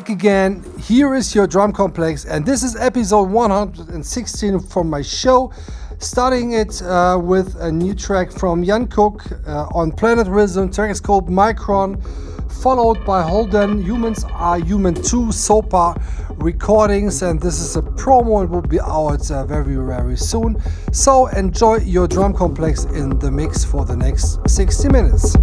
[0.00, 0.62] back again.
[0.78, 5.50] Here is your drum complex, and this is episode 116 from my show.
[6.00, 10.70] Starting it uh, with a new track from Jan Cook uh, on Planet Rhythm.
[10.70, 11.96] Track is called Micron,
[12.62, 13.80] followed by Holden.
[13.80, 15.96] Humans are Human 2 Sopa
[16.42, 18.44] recordings, and this is a promo.
[18.44, 20.60] It will be out uh, very, very soon.
[20.92, 25.36] So enjoy your drum complex in the mix for the next 60 minutes.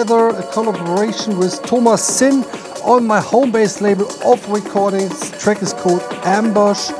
[0.00, 2.42] Together a collaboration with Thomas Sin
[2.84, 5.30] on my home base label of recordings.
[5.30, 6.90] The track is called Ambush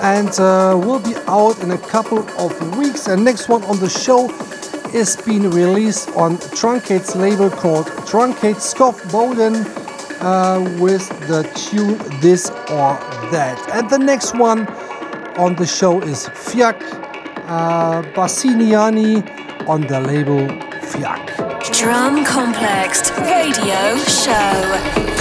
[0.00, 3.06] and uh, will be out in a couple of weeks.
[3.06, 4.30] And next one on the show
[4.94, 9.54] is being released on Truncate's label called Truncate Scoff Bowden
[10.22, 12.96] uh, with the tune This or
[13.30, 13.58] That.
[13.74, 14.66] And the next one
[15.36, 16.80] on the show is Fiak
[17.46, 20.67] uh, Bassiniani on the label.
[21.80, 25.17] Drum Complex Radio Show.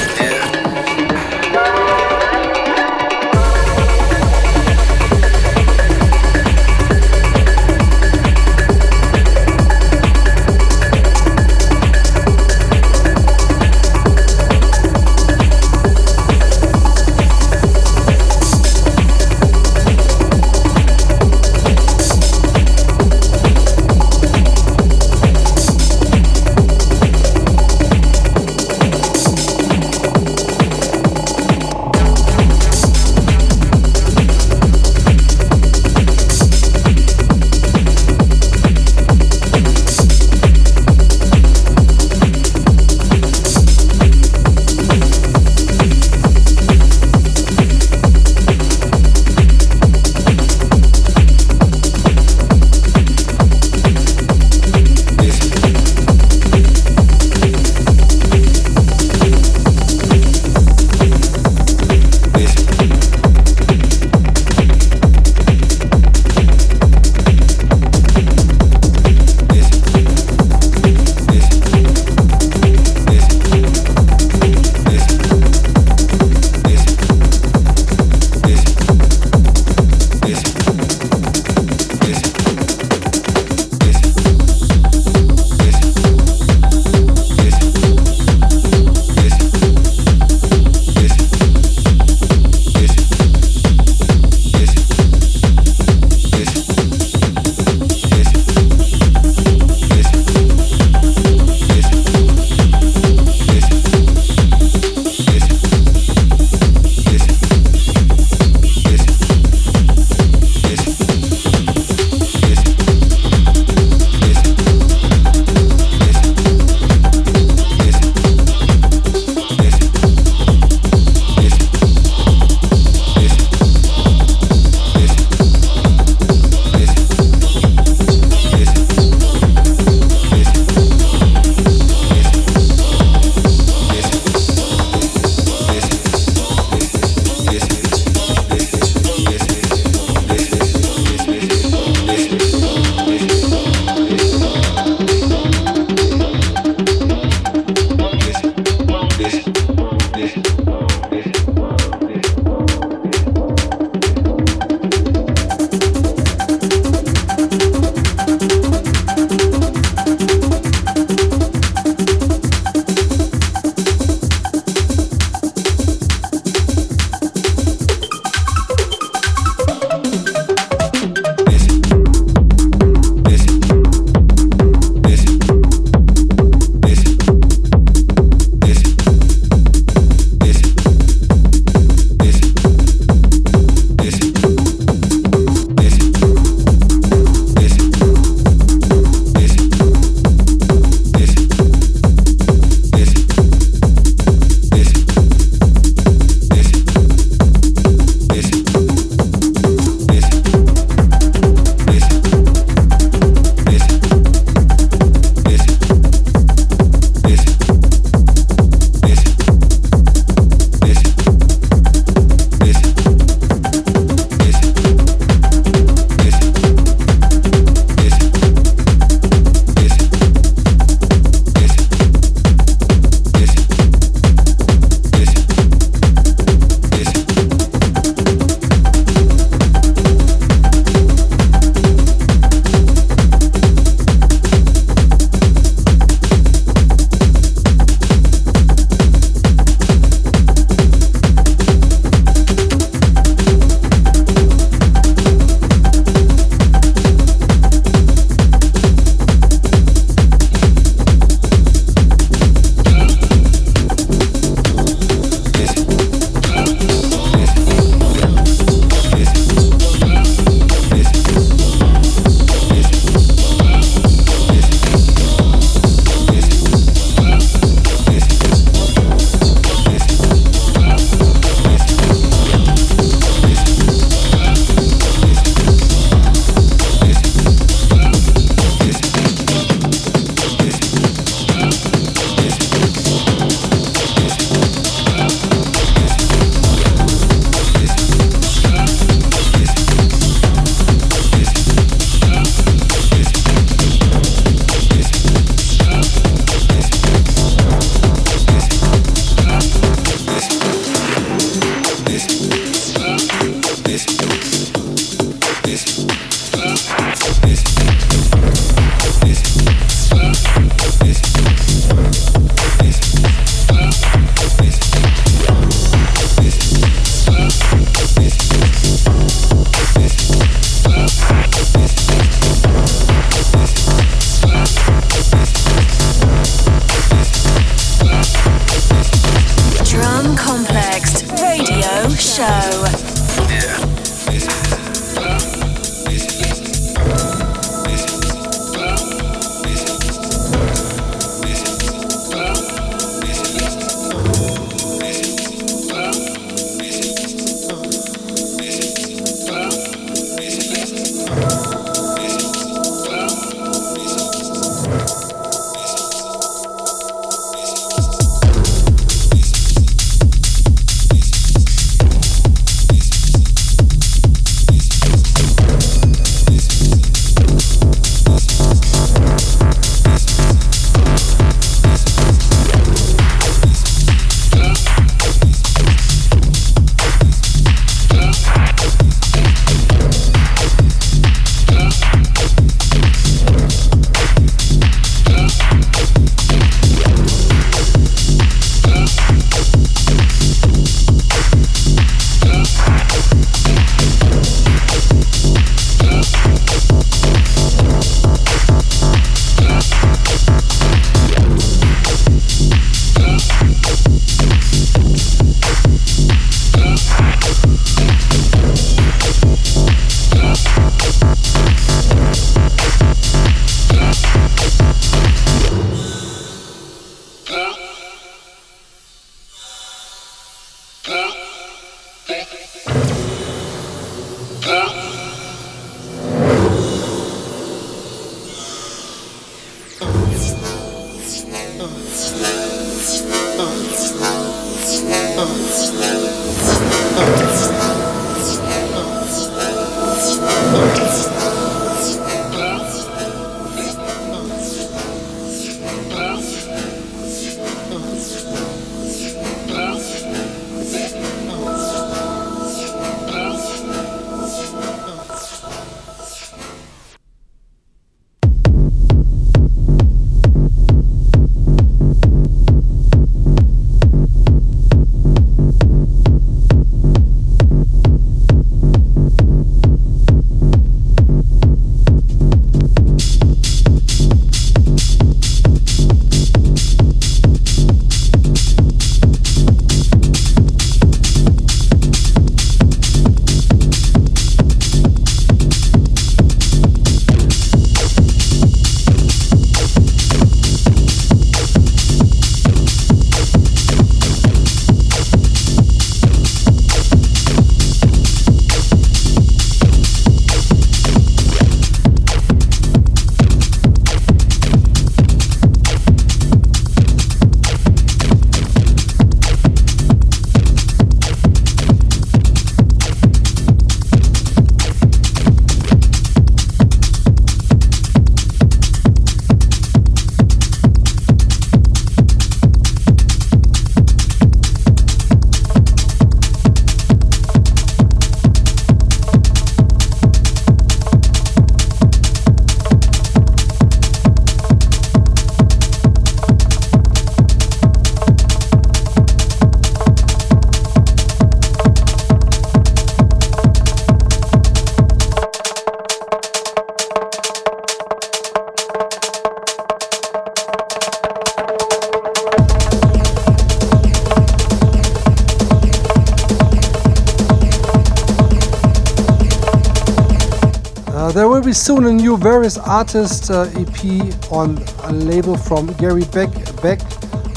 [561.78, 566.50] Soon a new various artist uh, EP on a label from Gary Beck,
[566.82, 567.00] Bek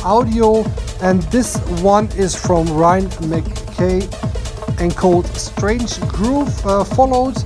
[0.05, 0.63] Audio,
[1.01, 3.99] and this one is from Ryan McKay
[4.79, 7.39] and called Strange Groove, uh, followed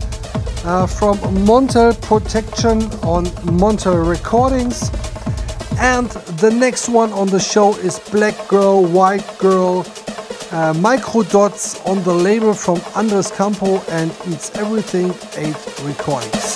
[0.64, 4.90] uh, from Montel Protection on Montel Recordings.
[5.78, 6.10] And
[6.40, 9.84] the next one on the show is Black Girl, White Girl,
[10.54, 16.54] uh, Micro Dots on the label from Andres Campo and It's Everything 8 Recordings.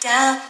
[0.00, 0.49] down.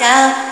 [0.00, 0.49] down.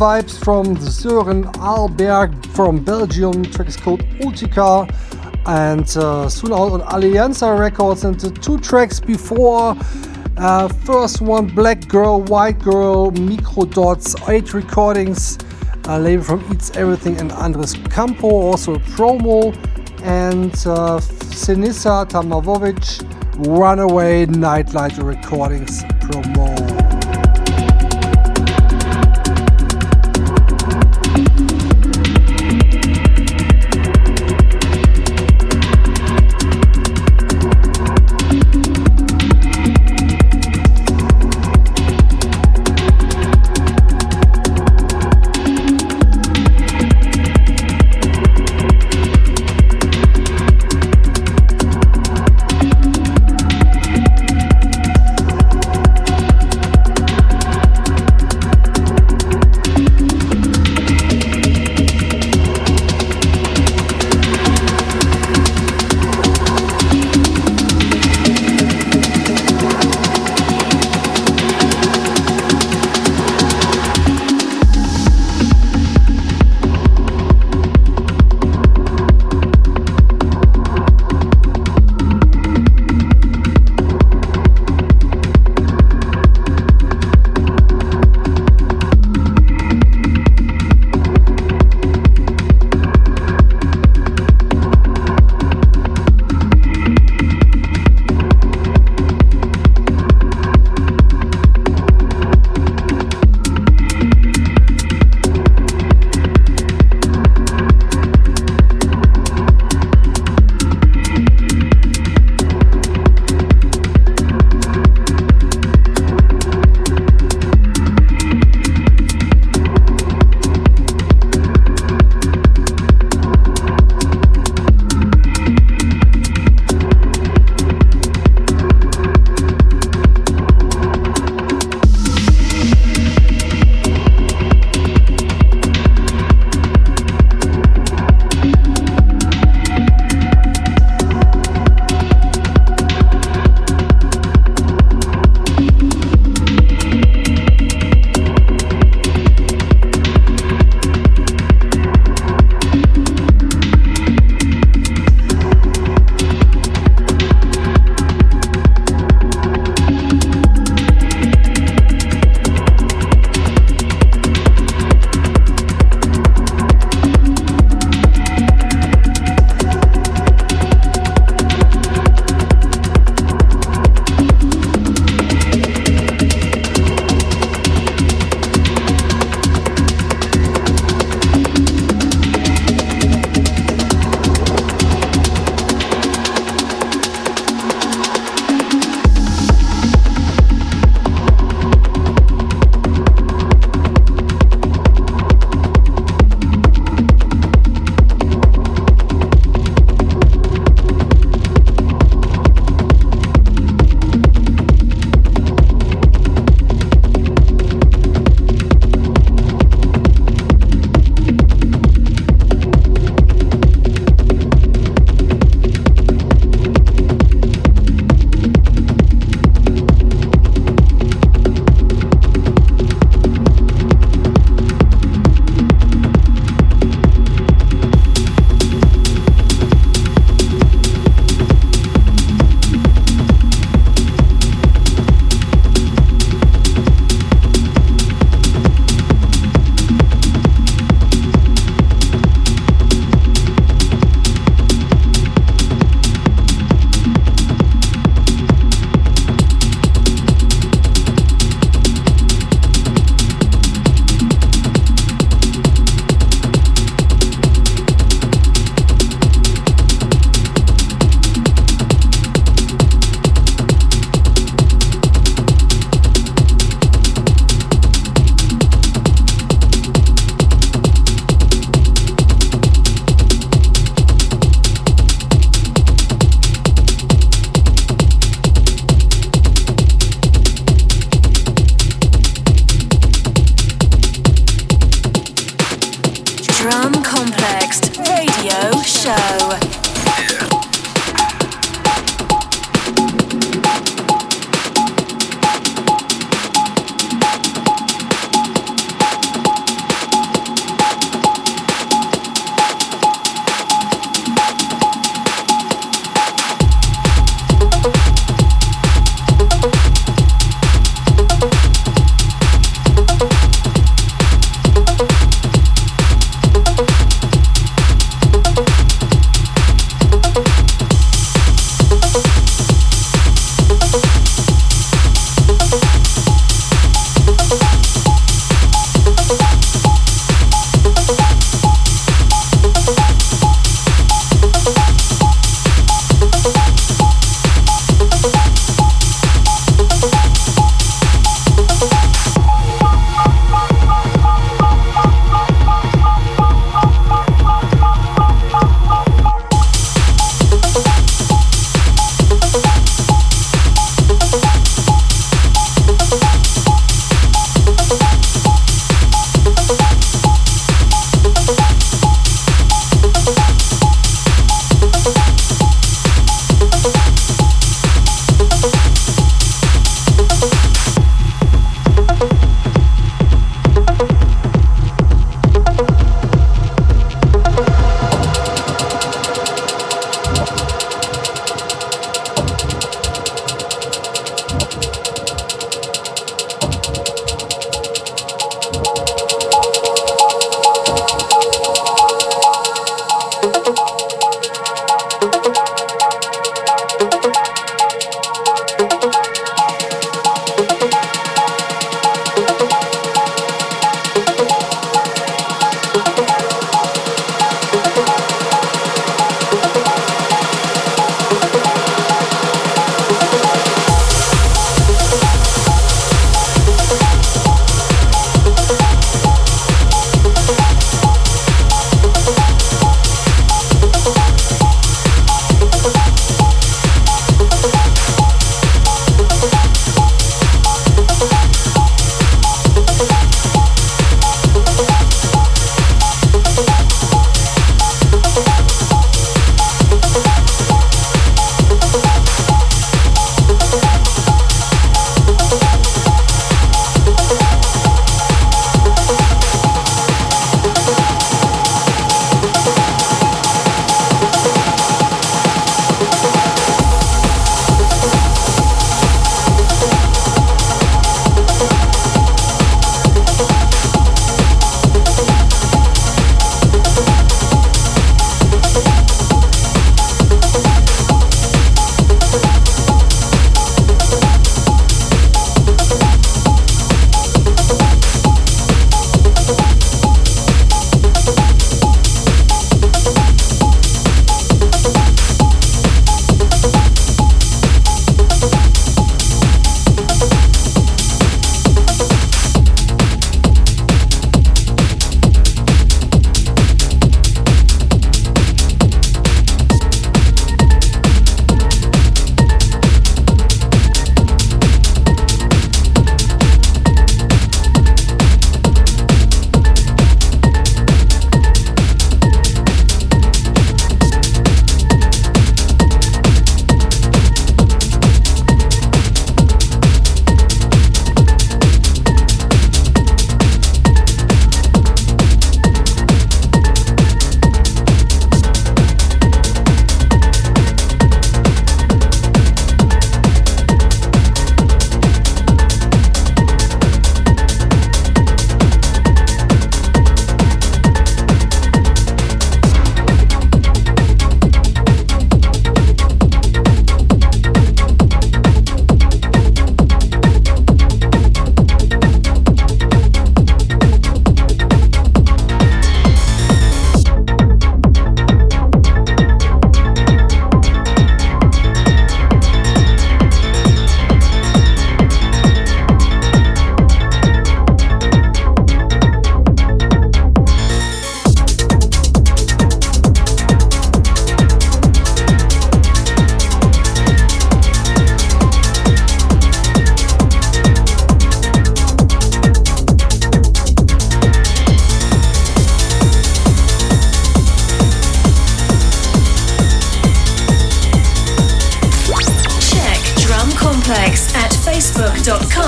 [0.00, 3.42] Vibes from Søren Alberg from Belgium.
[3.42, 4.88] The track is called Ultica
[5.46, 8.04] and uh, soon out on Alianza Records.
[8.04, 9.76] And the two tracks before,
[10.38, 15.36] uh, first one Black Girl, White Girl, Micro Dots, 8 recordings,
[15.84, 19.54] a label from Eats Everything and Andres Campo, also a promo.
[20.02, 20.98] And uh,
[21.36, 23.04] Sinisa Tamamovic,
[23.46, 26.79] Runaway Nightlight Recordings promo.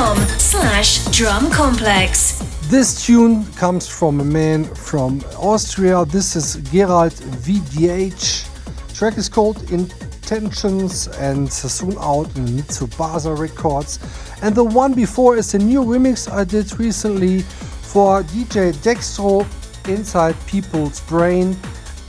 [0.03, 2.38] facebook.com slash drum complex.
[2.68, 6.05] This tune comes from a man from Austria.
[6.05, 8.48] This is Gerald VDH.
[8.94, 13.98] Track is called Intentions and soon out in Mitsubasa Records.
[14.42, 19.46] And the one before is a new remix I did recently for DJ Dextro
[19.88, 21.57] Inside People's Brain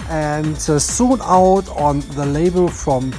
[0.09, 3.13] and uh, soon out on the label from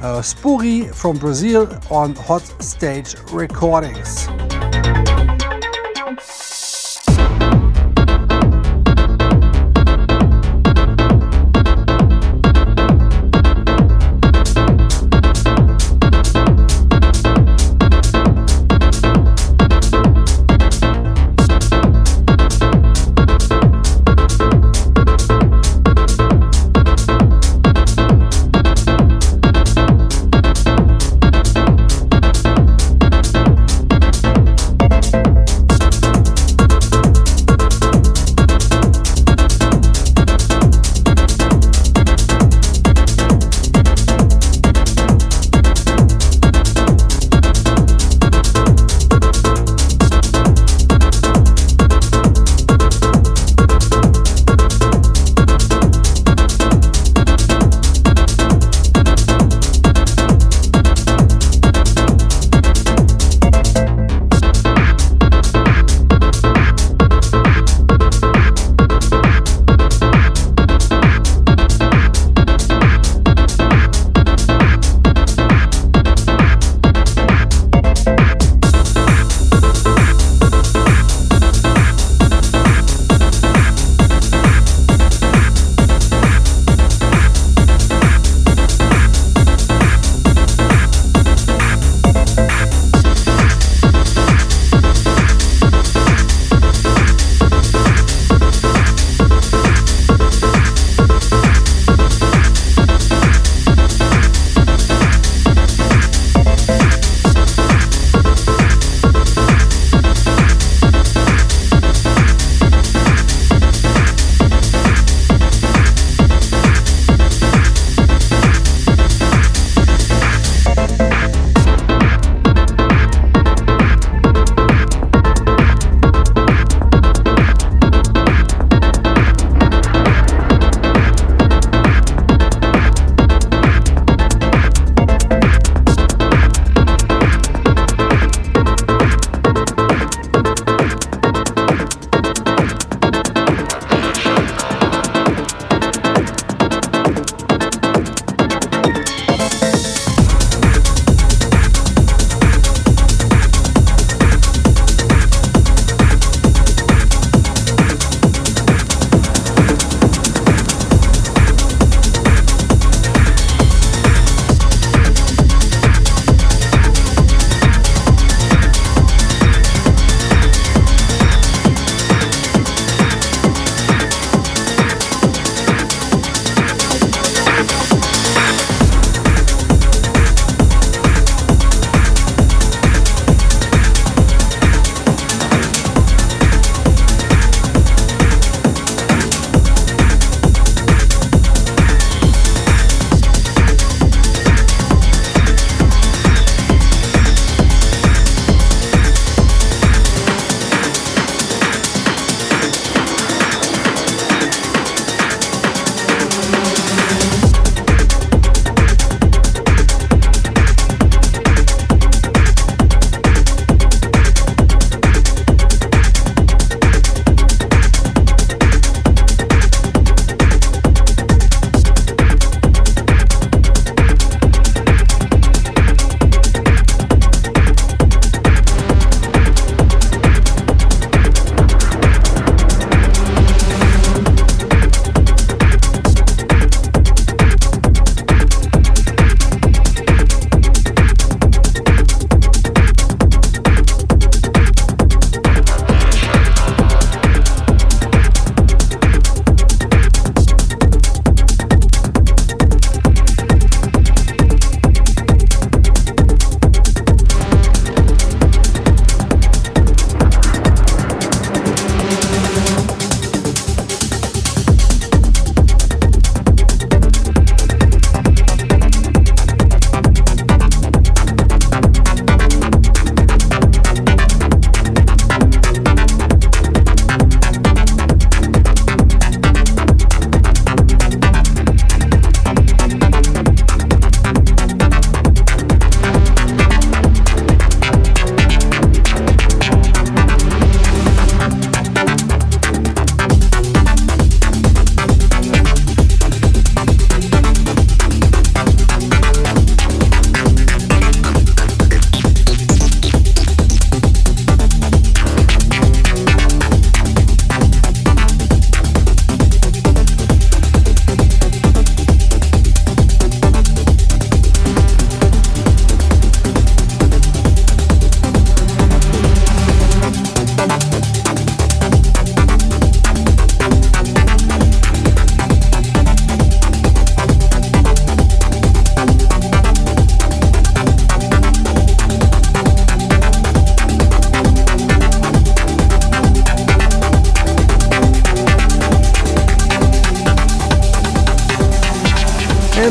[0.00, 4.28] uh, Spuri from Brazil on Hot Stage Recordings.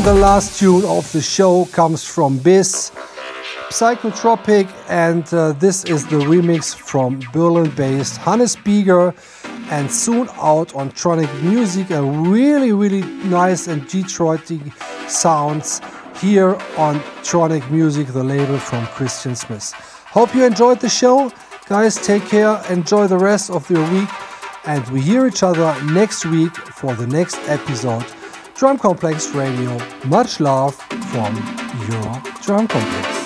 [0.08, 2.92] The last tune of the show comes from Biz,
[3.68, 9.12] Psychotropic, and uh, this is the remix from Berlin based Hannes Bieger.
[9.70, 14.62] And soon out on Tronic Music, a really, really nice and Detroity
[15.08, 15.82] sounds
[16.22, 19.74] here on Tronic Music, the label from Christian Smith.
[20.06, 21.30] Hope you enjoyed the show.
[21.66, 24.08] Guys, take care, enjoy the rest of your week,
[24.64, 28.06] and we hear each other next week for the next episode.
[28.58, 29.78] Drum Complex Radio.
[30.06, 31.36] Much love from
[31.88, 33.17] your Drum Complex.